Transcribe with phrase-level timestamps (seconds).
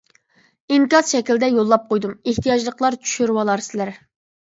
[0.75, 3.99] ئىنكاس شەكلىدە يوللاپ قويدۇم، ئېھتىياجلىقلار چۈشۈرۈۋالارسىلەر.